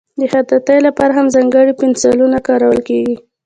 [0.19, 3.15] د خطاطۍ لپاره هم ځانګړي پنسلونه کارول کېږي.